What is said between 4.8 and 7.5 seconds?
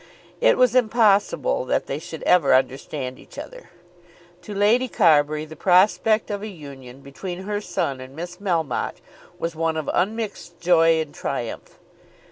Carbury the prospect of a union between